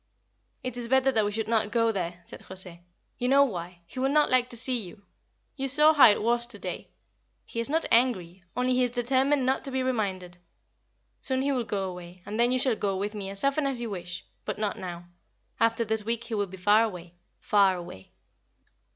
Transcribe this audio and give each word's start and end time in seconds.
"It 0.63 0.77
is 0.77 0.87
better 0.87 1.11
that 1.11 1.23
we 1.25 1.31
should 1.31 1.47
not 1.47 1.69
go 1.71 1.91
there," 1.91 2.21
said 2.23 2.39
José. 2.41 2.79
"You 3.19 3.27
know 3.29 3.43
why. 3.43 3.81
He 3.85 3.99
will 3.99 4.09
not 4.09 4.31
like 4.31 4.49
to 4.49 4.57
see 4.57 4.79
you. 4.79 5.05
You 5.55 5.67
saw 5.67 5.93
how 5.93 6.09
it 6.09 6.23
was 6.23 6.47
to 6.47 6.57
day. 6.57 6.89
He 7.45 7.59
is 7.59 7.69
not 7.69 7.85
angry, 7.91 8.41
only 8.57 8.73
he 8.73 8.81
is 8.83 8.89
determined 8.89 9.45
not 9.45 9.63
to 9.65 9.69
be 9.69 9.83
reminded. 9.83 10.39
Soon 11.19 11.43
he 11.43 11.51
will 11.51 11.65
go 11.65 11.87
away, 11.87 12.23
and 12.25 12.39
then 12.39 12.51
you 12.51 12.57
shall 12.57 12.75
go 12.75 12.97
with 12.97 13.13
me 13.13 13.29
as 13.29 13.43
often 13.43 13.67
as 13.67 13.79
you 13.79 13.91
wish; 13.91 14.25
but 14.43 14.57
not 14.57 14.75
now. 14.79 15.05
After 15.59 15.85
this 15.85 16.03
week 16.03 16.23
he 16.23 16.33
will 16.33 16.47
be 16.47 16.57
far 16.57 16.83
away 16.83 17.13
far 17.39 17.75
away." 17.77 18.11